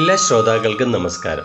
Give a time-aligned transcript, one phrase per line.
[0.00, 1.44] എല്ലാ ശ്രോതാക്കൾക്കും നമസ്കാരം.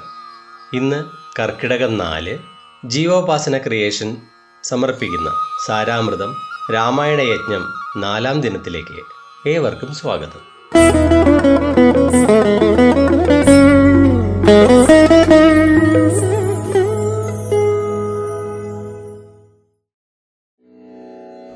[0.74, 1.04] ഇന്ന്
[1.40, 2.38] കർക്കിടകം നാല്
[2.86, 4.18] ജീവോപാസന ക്രിയേഷൻ
[4.64, 5.30] സമർപ്പിക്കുന്ന
[5.68, 6.36] സാരാമൃതം
[6.74, 7.66] രാമായണ യജ്ഞം
[7.98, 9.02] നാലാം ദിനത്തിലേക്ക്
[9.50, 10.42] ഏവർക്കും സ്വാഗതം.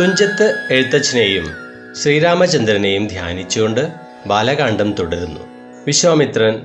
[0.00, 1.44] തുഞ്ചത്ത് എഴുത്തച്ഛനെയും
[2.02, 3.92] ശ്രീരാമചന്ദ്രനെയും ധ്യാനിച്ചുകൊണ്ട്
[4.26, 5.40] ബാലകാന്ഡം തുടരുന്നു.
[5.86, 6.60] വിശ്വാമിത്രൻ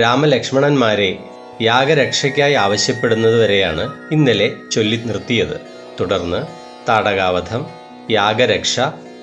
[0.00, 1.18] രാമലക്ഷ്മണന്മാരെ
[1.60, 5.60] യാഗരക്ഷയ്ക്കായി ആവശ്യപ്പെടുന്നതുവരെയാണ് ഇന്നലെ ചൊല്ലി നിർത്തിയത്.
[6.00, 6.46] തുടർന്ന്
[6.88, 7.66] താടകാവധം
[8.10, 8.80] യാഗരക്ഷ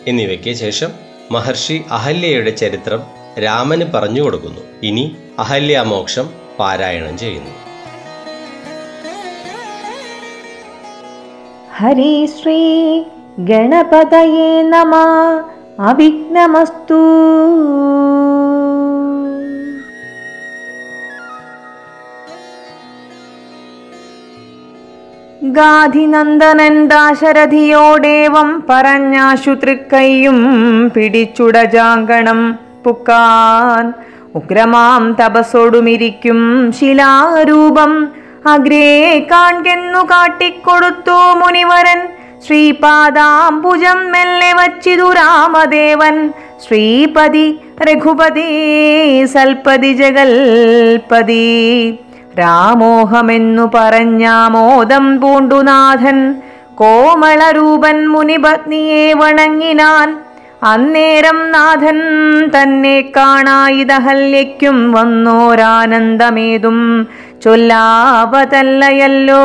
[0.08, 0.90] എന്നിവയ്ക്ക് ശേഷം
[1.32, 3.02] മഹർഷി അഹല്യയുടെ ചരിത്രം
[3.44, 4.62] രാമന് പറഞ്ഞു കൊടുക്കുന്നു.
[4.84, 7.52] ഇനി അഹല്യാമോക്ഷം പാരായണം ചെയ്യുന്നു.
[11.78, 13.02] ഹരി ശ്രീ
[13.40, 14.96] ഗണപതയേ നമ.
[15.80, 17.00] അവിഘ്നമസ്തു.
[25.52, 30.38] ഗാധിനന്ദനൻ ദാശരഥിയോടേവം പറഞ്ഞാശു തൃക്കൈയും
[30.96, 33.94] പിടിച്ചുടജാങ്കണം പുക്കാൻ.
[34.36, 38.08] ഉഗ്രമാം തപസ്സോടുമിരിക്കും ശിലാരൂപം.
[38.48, 42.08] അഗ്രേ കാൺകെന്നു കാട്ടിക്കൊടുത്തു മുനിവരൻ.
[42.48, 46.30] ശ്രീപാദാംബുജം മെല്ലെ വച്ചിതു രാമദേവൻ.
[46.68, 48.50] ശ്രീപതി രഘുപതി
[49.26, 51.46] സൽപതി ജഗൽപതി.
[52.38, 56.42] രാമോഹമെന്നു പറഞ്ഞാമോദം പൂണ്ടുനാഥൻ
[56.76, 60.18] കോമളരൂപൻ മുനിപത്നിയെ വണങ്ങിനാൻ
[60.64, 62.00] അന്നേരം നാഥൻ
[62.50, 67.08] തന്നെ കാണായിതഹല്യയ്ക്കും വന്നോരാനന്ദമേതും
[67.44, 69.44] ചൊല്ലാവതല്ലയല്ലോ.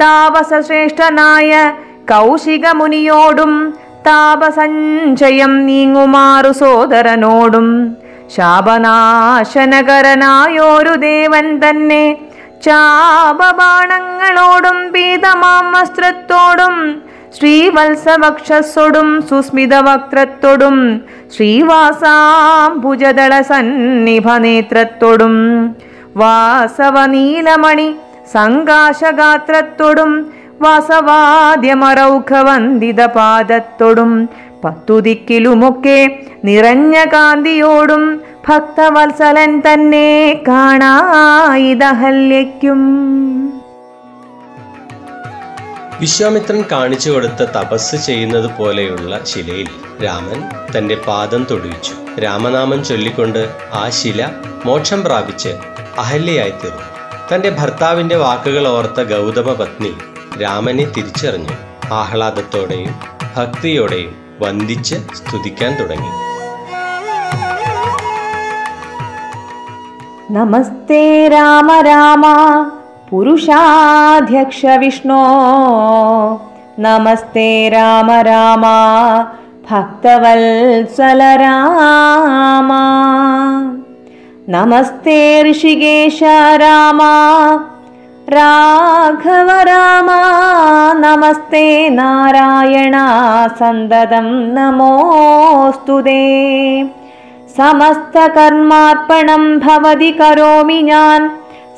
[0.00, 1.72] താപസശ്രേഷ്ഠനായ
[2.10, 3.74] കൗശിക മുനിയോടും
[4.06, 7.96] താപസഞ്ചയം നീങ്ങുമാറു സോദരനോടും
[8.34, 12.04] ശാപനാശനകരനായോരു ദേവൻ തന്നെ.
[12.66, 16.76] ചാപബാണങ്ങളോടും പീതമാം വസ്ത്രത്തോടും
[17.36, 20.76] ശ്രീവത്സവക്ഷസ്സോടും സുസ്മിത വക്രത്തോടും
[21.34, 25.36] ശ്രീവാസാംബുജദള സന്നിഭ നേത്രത്തോടും
[26.16, 27.88] വാസവനീലമണി
[28.32, 30.10] സങ്കാശഗാത്രത്തോടും
[30.62, 34.10] വാസവാദ്യമറൗഖവന്ദിത പാദത്തോടും
[34.64, 42.78] പത്തുദിക്കിലുമൊക്കെ നിറഞ്ഞ കാന്തിയോടും ഭക്തവത്സലൻ തന്നെ കാണായിതഹല്യയ്ക്കും.
[46.00, 49.68] വിശ്വാമിത്രൻ കാണിച്ചു കൊടുത്ത തപസ് ചെയ്യുന്നത് പോലെയുള്ള ശിലയിൽ
[50.04, 50.42] രാമൻ
[50.78, 52.20] തന്റെ പാദം തൊടുവിച്ചു.
[52.20, 54.28] രാമനാമം ചൊല്ലിക്കൊണ്ട് ആ ശില
[54.64, 55.56] മോക്ഷം പ്രാപിച്ച്
[55.98, 56.82] അഹല്യയായി തീർന്നു
[57.34, 59.92] തന്റെ ഭർത്താവിന്റെ വാക്കുകൾ ഓർത്ത ഗൗതമ പത്നി
[60.42, 61.56] രാമനെ തിരിച്ചറിഞ്ഞു.
[61.92, 62.94] ആഹ്ലാദത്തോടെയും
[63.36, 66.12] ഭക്തിയോടെയും വന്ദിച്ച് സ്തുതിക്കാൻ തുടങ്ങി.
[70.32, 72.24] നമസ്തേ രാമ രാമ
[73.10, 75.22] പുരുഷാധ്യക്ഷ വിഷ്ണോ.
[76.78, 78.64] നമസ്തേ രാമ രാമ
[79.70, 82.70] ഭക്തവത്സല രാമ.
[84.48, 85.20] നമസ്തേ
[85.50, 86.22] ഋഷികേശ
[86.56, 87.00] രാമ
[88.34, 96.22] राघव रामा नमस्ते नारायणा सन्ददं नमोऽस्तु ते
[97.56, 101.28] समस्तकर्मार्पणं भवति करोमि ज्ञान्।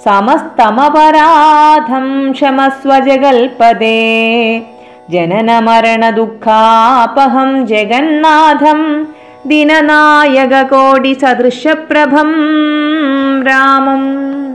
[0.04, 4.62] समस्तमपराधं क्षमस्व जगल्पदे।
[5.10, 9.04] जननमरणदुःखापहं जगन्नाथं
[9.46, 12.32] दिननायककोटिसदृशप्रभं
[13.42, 14.53] रामम्।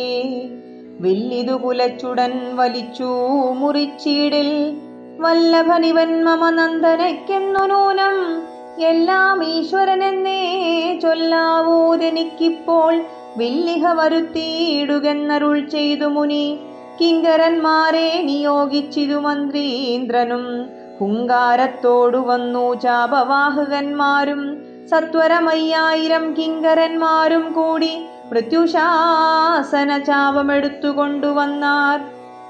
[1.02, 3.10] വില്ലിതു കുലച്ചുടൻ വലിച്ചു
[3.62, 4.52] മുറിച്ചീടിൽ
[5.20, 8.16] വല്ലഭനിവൻ മമ നന്ദനയ്ക്കെന്നു നൂനം
[8.92, 10.40] എല്ലാം ഈശ്വരനെന്നേ
[11.02, 12.94] ചൊല്ലാവൂതെനിക്കിപ്പോൾ
[13.38, 16.46] വില്ലിഹ വരുത്തിയിടുകെന്നരുൾ ചെയ്തു മുനി
[17.02, 20.48] കിങ്കരന്മാരെ നിയോഗിച്ചിതു മന്ത്രീന്ദ്രനും.
[21.04, 24.58] ഹുങ്കാരത്തോടു വന്നു ചാപവാഹകന്മാരും
[24.90, 32.00] സത്വരമയ്യായിരം കിങ്കരന്മാരും കൂടി മൃത്യുശാസന ചാപമെടുത്തുകൊണ്ടുവന്നാർ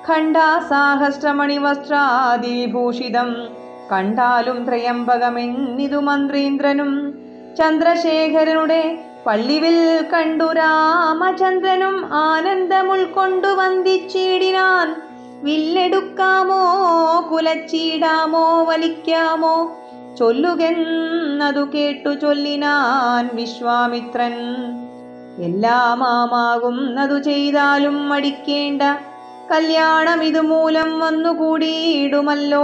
[0.10, 3.36] ഖണ്ഡാസാഹസ്രമണി വസ്ത്രാദി വിഭൂഷിതം
[3.92, 7.14] കണ്ടാലും ത്രയംബകമെന്നിതു മന്ത്രീന്ദ്രനും.
[7.58, 15.13] ചന്ദ്രശേഖരനുടെ പള്ളിവിൽ കണ്ടു രാമചന്ദ്രനും ആനന്ദമുൾക്കൊണ്ടു വന്ദിച്ചിടിനാൻ.
[15.44, 16.64] വില്ലെടുക്കാമോ?
[17.32, 18.64] കുലച്ചിടാമോ?
[18.64, 19.76] വലിക്കാമോ?
[20.20, 24.34] ചൊല്ലുകെന്നതു കേട്ടു ചൊല്ലിനാൻ വിശ്വാമിത്രൻ.
[25.44, 28.82] എല്ലാമാകുന്നതു ചെയ്താലും മടിക്കേണ്ട.
[29.52, 32.64] കല്യാണം ഇതുമൂലം വന്നുകൂടിയിടുമല്ലോ.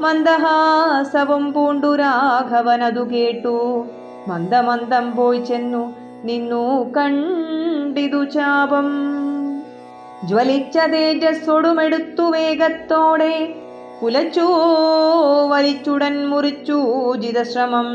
[0.00, 3.86] മന്ദഹാസവും പൂണ്ടു രാഘവനതു കേട്ടു.
[4.28, 5.94] മന്ദമന്ദം പോയി ചെന്നു.
[6.24, 8.88] നിന്നു കണ്ടിതു ചാപം.
[10.24, 13.54] ജ്വലിച്ച തേജസ്സൊടുമെടുത്തു വേഗത്തോടെ.
[14.02, 14.46] കുലച്ചൂ
[15.48, 16.82] വലിച്ചുടൻ മുറിച്ചു
[17.16, 17.86] ജിതശ്രമം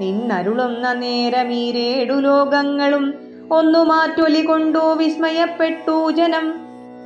[0.00, 3.14] നിന്നരുളുന്ന നേരമീരേടു ലോകങ്ങളും.
[3.52, 6.54] ഒന്നു മാറ്റൊലി കൊണ്ടു വിസ്മയപ്പെട്ടു ജനം.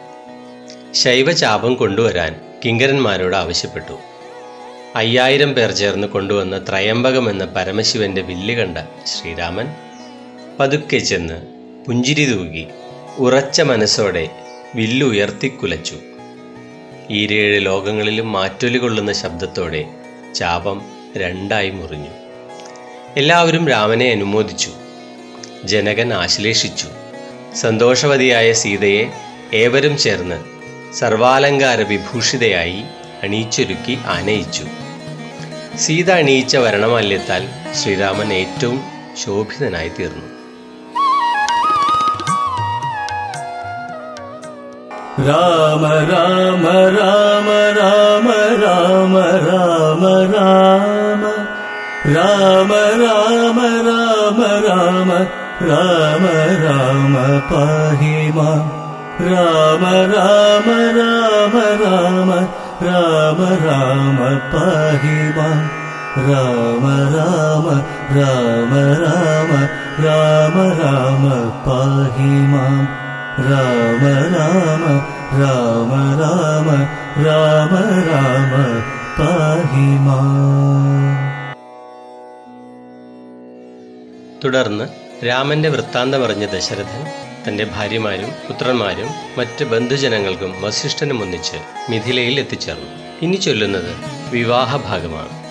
[0.95, 2.35] ശൈവചാപം കൊണ്ടുവരാൻ
[2.65, 3.97] കിങ്കരന്മാരോട് ആവശ്യപ്പെട്ടു.
[4.95, 9.75] അയ്യായിരം പേർ ചേർന്ന് കൊണ്ടുവന്ന ത്രയംബകം എന്ന പരമശിവന്റെ വില്ല് കണ്ട ശ്രീരാമൻ
[10.59, 11.41] പതുക്കെ ചെന്ന്
[11.87, 12.67] പുഞ്ചിരി തൂകി
[13.17, 14.29] ഉറച്ച മനസ്സോടെ
[14.75, 15.95] വില്ലുയർത്തിക്കുലച്ചു
[17.09, 19.85] ഈരേഴ് ലോകങ്ങളിലും മാറ്റൊലി കൊള്ളുന്ന ശബ്ദത്തോടെ
[20.35, 20.81] ചാപം
[21.17, 22.09] രണ്ടായി മുറിഞ്ഞു.
[23.17, 24.69] എല്ലാവരും രാമനെ അനുമോദിച്ചു.
[25.63, 26.87] ജനകൻ ആശ്ലേഷിച്ചു.
[27.55, 29.05] സന്തോഷവതിയായ സീതയെ
[29.53, 30.54] ഏവരും ചേർന്ന്
[30.95, 32.81] സർവാലങ്കാര വിഭൂഷിതയായി
[33.23, 34.65] അണിയിച്ചൊരുക്കി ആനയിച്ചു
[35.77, 38.77] സീത അണിയിച്ച വരണമാല്യത്താൽ ശ്രീരാമൻ ഏറ്റവും
[39.23, 40.29] ശോഭിതനായി തീർന്നു
[45.27, 46.65] രാമ രാമ
[46.97, 47.47] രാമ
[47.77, 48.29] രാമ
[48.63, 49.13] രാമ
[49.47, 50.03] രാമ
[50.35, 51.23] രാമ
[52.15, 55.09] രാമ രാമ രാമ രാമ
[55.69, 56.25] രാമ
[56.65, 57.15] രാമ
[57.51, 58.63] പാഹി മാം
[59.21, 60.67] രാമ രാമ
[60.97, 62.31] രാമ രാമ
[62.85, 64.19] രാമ രാമ
[64.53, 65.59] പാഹി മാം
[66.27, 67.67] രാമ രാമ
[68.17, 69.51] രാമ രാമ
[70.05, 71.25] രാമ രാമ
[71.65, 72.75] പാഹി മാം
[73.41, 74.03] രാമ
[74.35, 74.83] രാമ
[75.39, 76.69] രാമ രാമ
[77.25, 77.73] രാമ
[78.09, 78.53] രാമ
[84.41, 84.85] തുടർന്ന്
[85.25, 87.03] രാമന്റെ വൃത്താന്തം വൃത്താന്തമറിഞ്ഞ ദശരഥൻ
[87.47, 91.57] തന്റെ ഭാര്യമാരും പുത്രന്മാരും മറ്റ് ബന്ധുജനങ്ങൾക്കും വസിഷ്ഠനും ഒന്നിച്ച്
[91.91, 92.89] മിഥിലയിൽ എത്തിച്ചേർന്നു.
[93.21, 93.95] ഇനി ചൊല്ലുന്നത്
[94.31, 95.45] വിവാഹ ഭാഗമാണ്.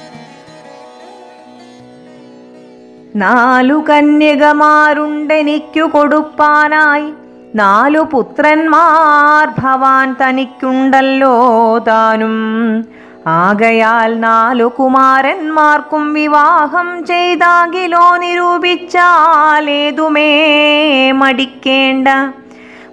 [3.17, 7.13] നാലു കന്യകമാരുണ്ടെനിക്കു കൊടുപ്പാനായി.
[7.55, 12.85] നാലു പുത്രന്മാർ ഭവാൻ തനിക്കുണ്ടല്ലോ താനും.
[13.27, 19.11] ആകയാൽ നാലു കുമാരന്മാർക്കും വിവാഹം ചെയ്താകിലോ നിരൂപിച്ചാലേതുമേ
[21.13, 22.09] മടിക്കേണ്ട?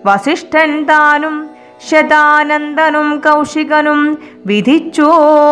[0.05, 1.49] വസിഷ്ഠൻ താനും
[1.89, 5.11] ശതാനന്ദനും കൗശികനും വിധിച്ചോ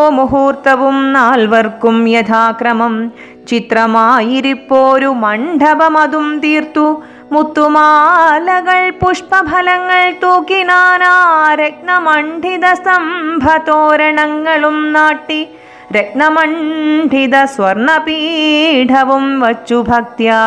[0.09, 3.11] മുഹൂർത്തവും നാൽവർക്കും യഥാക്രമം.
[3.47, 7.03] ചിത്രമായിരിപ്പോരു മണ്ഡപമതും തീർത്തു.
[7.31, 15.47] മുത്തുമാലകൾ പുഷ്പഫലങ്ങൾ തൂക്കിനാനാ രത്നമണ്ഡിത സ്തംഭതോരണങ്ങളും നാട്ടി.
[15.91, 20.41] രത്നമണ്ഡിത സ്വർണപീഠവും വച്ചു ഭക്ത്യാ.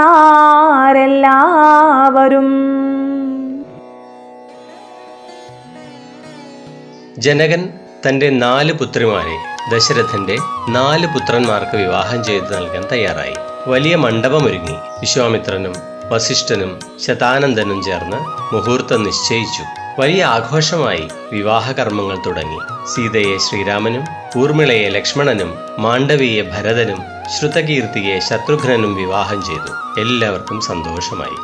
[7.17, 7.69] ജനകൻ
[8.09, 9.37] തന്റെ നാല് പുത്രിമാരെ
[9.75, 10.37] ദശരഥന്റെ
[10.69, 13.35] നാല് പുത്രന്മാർക്ക് വിവാഹം ചെയ്തു നൽകാൻ തയ്യാറായി.
[13.67, 18.17] വലിയ മണ്ഡപമൊരുങ്ങി വിശ്വാമിത്രനും വസിഷ്ഠനും ശതാനന്ദനും ചേർന്ന്
[18.55, 19.63] മുഹൂർത്തം നിശ്ചയിച്ചു.
[20.01, 22.59] വലിയ ആഘോഷമായി വിവാഹകർമ്മങ്ങൾ തുടങ്ങി.
[22.93, 24.03] സീതയെ ശ്രീരാമനും
[24.37, 27.01] ഊർമിളയെ ലക്ഷ്മണനും മാണ്ഡവിയെ ഭരതനും
[27.37, 30.01] ശ്രുതകീർത്തിയെ ശത്രുഘ്നനും വിവാഹം ചെയ്തു.
[30.01, 31.37] എല്ലാവർക്കും സന്തോഷമായി.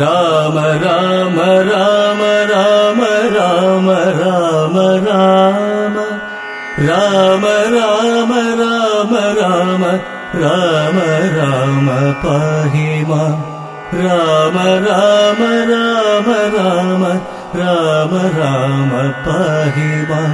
[0.00, 2.20] രാമ രാമ രാമ
[2.52, 3.04] രാമ
[3.36, 6.16] രാമ രാമ രാമ.
[6.88, 8.35] രാമ രാമ
[10.40, 10.98] राम
[11.36, 11.88] राम
[12.24, 13.30] पाहि मां
[14.00, 15.40] राम राम
[15.70, 17.04] राम राम
[17.56, 18.92] राम राम
[19.26, 20.28] पाहि मां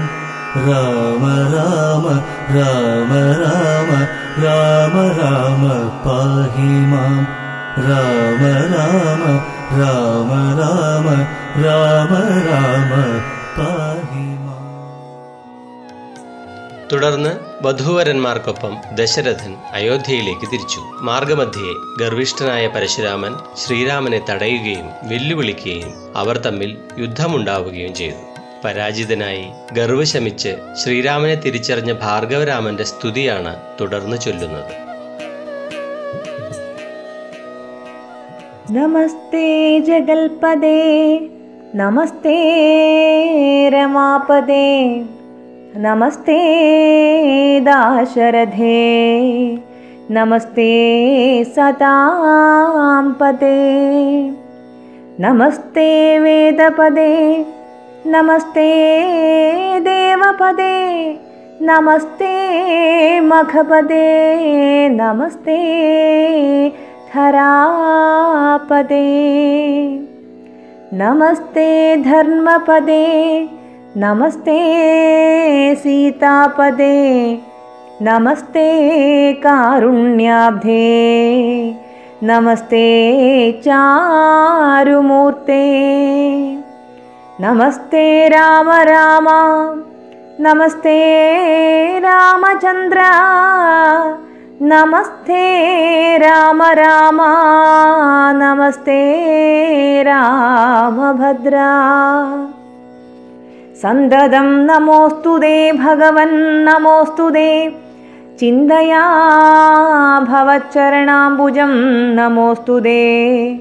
[0.67, 2.09] राम राम
[2.57, 3.13] राम
[3.45, 3.93] राम
[4.45, 5.69] राम राम
[6.07, 7.15] पाहि मां
[7.87, 8.43] राम
[8.75, 9.25] राम
[9.79, 11.09] राम राम
[11.61, 12.13] രാമ
[12.47, 12.93] രാമ
[16.93, 17.33] തുടർന്ന്
[17.63, 20.81] വധൂവരന്മാർക്കൊപ്പം ദശരഥൻ അയോധ്യയിലേക്ക് തിരിച്ചു.
[21.01, 28.21] മാർഗമധ്യേ ഗർവിഷ്ഠനായ പരശുരാമൻ ശ്രീരാമനെ തടയുകയും വെല്ലുവിളിക്കുകയും അവർ തമ്മിൽ യുദ്ധമുണ്ടാവുകയും ചെയ്തു.
[28.65, 34.75] പരാജിതനായി ഗർവശമിച്ച് ശ്രീരാമനെ തിരിച്ചറിഞ്ഞ ഭാർഗവരാമന്റെ സ്തുതിയാണ് തുടർന്ന് ചൊല്ലുന്നത്.
[38.73, 40.79] നമസ്തേ ജഗൽപദേ
[41.75, 42.39] നമസ്തേ
[43.69, 45.05] രമാപദേ
[45.77, 48.77] नमस्ते दाशरथे।
[50.11, 50.73] नमस्ते
[51.45, 53.63] सतां पदे
[55.21, 57.47] नमस्ते वेदपदे।
[58.07, 58.67] नमस्ते
[59.81, 61.13] देवपदे।
[61.63, 62.35] नमस्ते
[63.21, 64.09] मखपदे।
[64.89, 65.59] नमस्ते
[67.15, 67.49] धरापदे।
[70.93, 73.62] नमस्ते धर्मपदे।
[73.97, 74.53] नमस्ते
[75.77, 76.95] सीतापदे
[78.01, 78.63] नमस्ते
[79.43, 80.85] कारुण्याब्धे
[82.23, 82.87] नमस्ते
[83.65, 85.59] चारुमूर्ते
[87.41, 89.29] नमस्ते राम राम
[90.47, 90.97] नमस्ते
[92.05, 93.03] रामचन्द्र
[94.73, 95.43] नमस्ते
[96.19, 97.21] राम राम
[98.43, 98.99] नमस्ते
[100.07, 101.69] रामभद्रा
[103.83, 105.39] സന്തതം നമോസ്തു
[105.73, 107.73] ഭഗവൻ നമോസ്തു ദേ.
[108.41, 109.05] ചിന്തയാ
[110.19, 111.71] ഭവച്ചരണാംബുജം
[112.17, 113.59] നമോസ്തു ദേ.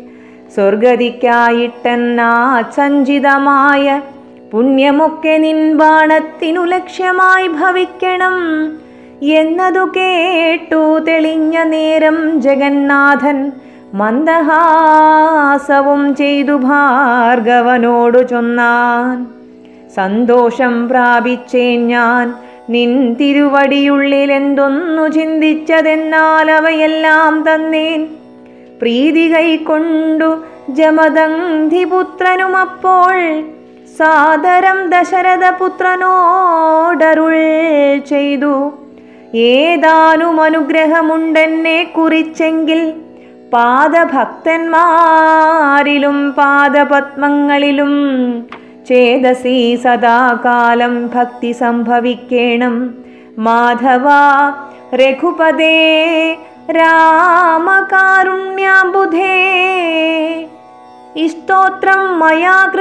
[2.76, 4.02] സഞ്ചിതമായ
[4.52, 8.68] പുണ്യമൊക്കെ നിൻബാണത്തിനു ലക്ഷ്യമായി ഭവിക്കണം.
[9.24, 13.52] എന്നതു കേട്ടു തെളിഞ്ഞ നേരം ജഗന്നാഥൻ
[13.94, 19.41] മന്ദഹാസവും ചെയ്തു ഭാർഗവനോടു ചൊന്നാൻ.
[19.96, 22.34] സന്തോഷം പ്രാപിച്ചേ ഞാൻ.
[22.70, 28.08] നിൻ തിരുവടിയുള്ളിൽ എന്തൊന്നു ചിന്തിച്ചതെന്നാൽ അവയെല്ലാം തന്നേൻ.
[28.82, 33.44] പ്രീതി കൈക്കൊണ്ടു ജമദന്ധിപുത്രനുമപ്പോൾ
[33.98, 37.34] സാദരം ദശരഥ പുത്രനോടരുൾ
[38.00, 38.74] ചെയ്തു.
[39.36, 42.94] ഏതാനും അനുഗ്രഹമുണ്ടെന്നെ കുറിച്ചെങ്കിൽ
[43.54, 47.94] പാദഭക്തന്മാരിലും പാദപത്മങ്ങളിലും
[48.92, 52.94] ചേതസി സദാകാലം ഭക്തി സംഭവിക്കേണം.
[53.38, 54.04] മാധവ
[54.96, 56.38] രഘുപദേ
[56.72, 59.38] രാമകാരുണ്യാംബുധേ.
[61.28, 62.72] സ്തോത്രം മയാ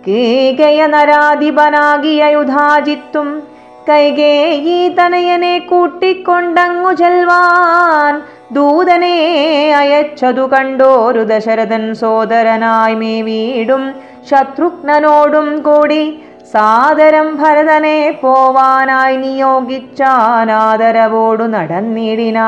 [0.06, 3.42] കേകയ നരാധിപനാകിയ യുധാജിത്തും
[3.88, 9.34] കൈകേയി തനയനെ കൂട്ടിക്കൊണ്ടങ്ങു ചെൽവാൻ ദൂതനെ
[9.74, 13.94] അയച്ചതു കണ്ടോരു ദശരഥൻ സോദരനായി മേ വീടും
[14.30, 22.40] ശത്രുഘ്നോടും കൂടി സാദരം ഭരതനെ പോവാനായി നിയോഗിച്ചാനാദരവോടു നടന്നിടിനാരവളും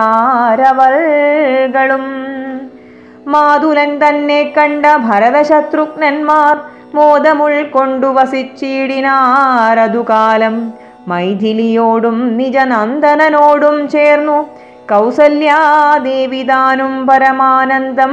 [3.27, 6.57] മാതുലൻ തന്നെ കണ്ട ഭരതശത്രുഘ്നന്മാർ
[6.95, 10.73] മോദമുൾക്കൊണ്ടു വസിച്ചിടിനാരതുകാലം
[11.09, 14.47] മൈഥിലിയോടും നിജനന്ദനോടും ചേർന്നു.
[14.91, 18.13] കൗസല്യാദേവിതാനും പരമാനന്ദം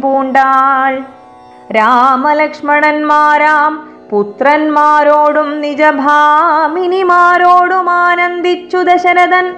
[0.00, 1.02] പൂണ്ടാൾ.
[1.72, 9.54] രാമലക്ഷ്മണന്മാരാം പുത്രന്മാരോടും നിജഭാമിനിമാരോടും ആനന്ദിച്ചു ദശരഥൻ.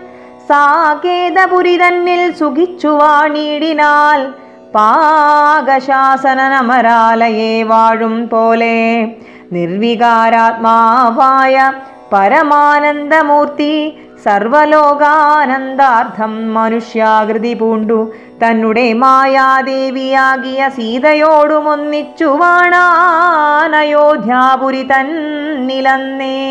[0.49, 4.42] സാകേതപുരി തന്നിൽ സുഖിച്ചു വാണിടിനാൽ.
[4.75, 9.09] പാകശാസനമരാലയെ വാഴും പോലെ
[9.53, 11.73] നിർവികാരാത്മാവായ
[12.13, 18.13] പരമാനന്ദമൂർത്തി സർവലോകാനന്ദാർത്ഥം മനുഷ്യാകൃതി പൂണ്ടു.
[18.43, 26.51] തന്നെ മായാദേവിയാകിയ സീതയോടുമൊന്നിച്ചു വാണാനയോധ്യാപുരി തന്നിലന്നേ.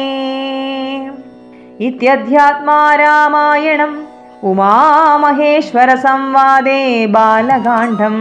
[1.80, 4.11] ഇത്യധ്യാത്മാ രാമായണം
[4.44, 8.16] ഉമാമഹേശ്വര സംവാദേ ബാലകാന്ഡം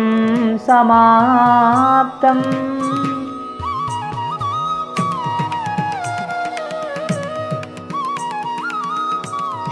[0.67, 2.39] സമാപ്തം.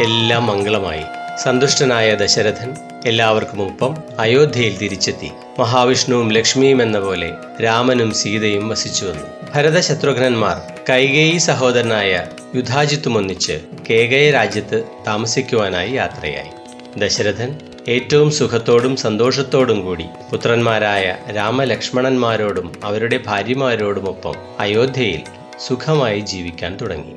[0.03, 1.05] എല്ലാം മംഗളമായി.
[1.43, 5.33] സന്തുഷ്ടനായ ദശരഥൻ എല്ലാവർക്കും ഒപ്പം അയോധ്യയിൽ തിരിച്ചെത്തി.
[5.59, 7.35] മഹാവിഷ്ണുവും ലക്ഷ്മിയും എന്ന പോലെ
[7.65, 10.57] രാമനും സീതയും വസിച്ചു വന്നു ഭരതശത്രുഘ്നന്മാർ
[10.91, 16.51] കൈകേയി സഹോദരനായ യുധാജിത്തുമൊന്നിച്ച് കേകയ രാജ്യത്ത് താമസിക്കുവാനായി യാത്രയായി.
[16.99, 17.59] ദശരഥൻ
[17.89, 25.23] ഏറ്റവും സുഖത്തോടും സന്തോഷത്തോടും കൂടി പുത്രന്മാരായ രാമലക്ഷ്മണന്മാരോടും അവരുടെ ഭാര്യമാരോടുമൊപ്പം അയോധ്യയിൽ
[25.67, 27.17] സുഖമായി ജീവിക്കാൻ തുടങ്ങി.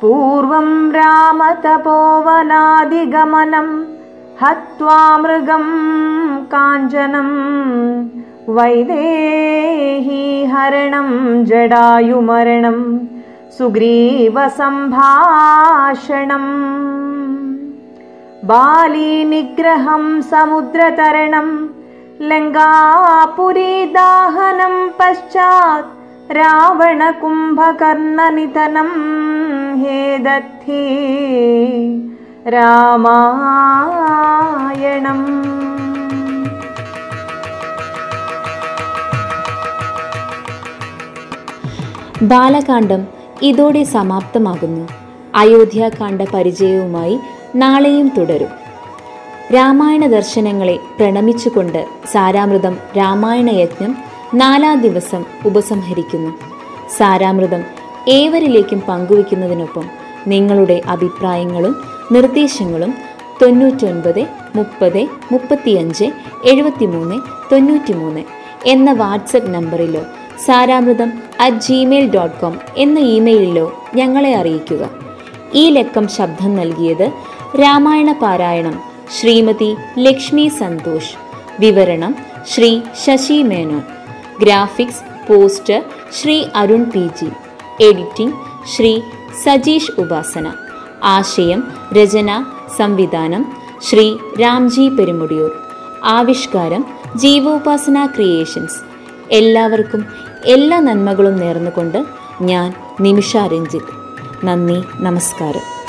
[0.00, 3.86] പൂർവം രാമതപോവനാദിഗമനം
[4.42, 5.64] ഹത്വാ മൃഗം
[6.52, 7.30] കാഞ്ചനം
[8.48, 10.22] वैदेही
[10.52, 11.08] हरणं
[11.44, 12.84] जडायुमरणम्
[13.56, 14.38] सुग्रीवसम्भाषणम्
[18.50, 21.48] बालीनिग्रहं समुद्रतरणं
[22.30, 22.64] लङ्गापुरीदाहनं
[24.98, 25.90] पश्चात्
[26.36, 28.90] रावणकुम्भकर्णनितनं
[29.82, 30.84] हे दत्थे
[32.46, 32.80] रामायणम्।
[42.22, 43.06] ബാലകാന്ഡം
[43.42, 44.88] ഇതോടെ സമാപ്തമാകുന്നു.
[45.34, 47.18] അയോധ്യാകാന്ഡ പരിചയവുമായി
[47.56, 48.48] നാളെയും തുടരും.
[49.54, 53.96] രാമായണ ദർശനങ്ങളെ പ്രണമിച്ചുകൊണ്ട് സാരാമൃതം രാമായണ യജ്ഞം
[54.34, 56.30] നാലാം ദിവസം ഉപസംഹരിക്കുന്നു.
[56.98, 57.62] സാരാമൃതം
[58.08, 59.84] ഏവരിലേക്കും പങ്കുവയ്ക്കുന്നതിനൊപ്പം
[60.26, 61.76] നിങ്ങളുടെ അഭിപ്രായങ്ങളും
[62.12, 62.94] നിർദ്ദേശങ്ങളും
[63.42, 66.04] തൊണ്ണൂറ്റൊൻപത് മുപ്പത് മുപ്പത്തിയഞ്ച്
[66.44, 67.16] എഴുപത്തിമൂന്ന്
[67.52, 68.20] തൊണ്ണൂറ്റിമൂന്ന്
[68.66, 70.02] എന്ന WhatsApp നമ്പറിലോ
[70.46, 74.90] Saramrutham at Gmail dot com എന്ന ഇമെയിലിലോ ഞങ്ങളെ അറിയിക്കുക.
[75.54, 77.12] ഈ ലക്കം ശബ്ദം നൽകിയത്
[77.62, 78.82] രാമായണ പാരായണം
[79.20, 81.14] ശ്രീമതി ലക്ഷ്മി സന്തോഷ്.
[81.60, 82.16] വിവരണം
[82.54, 83.82] Shri Sasi Menon.
[84.40, 85.82] Graphics poster
[86.20, 87.30] Shri Arun P G.
[87.84, 88.34] Editing
[88.76, 89.00] Shri
[89.44, 90.52] Sajeesh Upasana.
[91.04, 92.44] ആശയം രചന
[92.78, 95.52] സംവിധാനം ശ്രീ രാംജി പെരുമുടിയൂർ.
[96.04, 96.84] ആവിഷ്കാരം
[97.16, 98.78] ജീവോപാസന ക്രിയേഷൻസ്.
[99.30, 100.06] എല്ലാവർക്കും
[100.48, 101.98] എല്ലാ നന്മകളും നേർന്നുകൊണ്ട്
[102.42, 103.92] ഞാൻ നിമിഷ രഞ്ജിത്ത്
[104.46, 105.79] നന്ദി നമസ്കാരം.